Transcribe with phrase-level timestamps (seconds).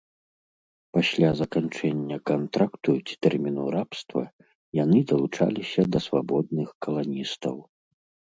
[0.97, 4.23] Пасля заканчэння кантракту ці тэрміну рабства
[4.83, 7.57] яны далучаліся да свабодных каланістаў.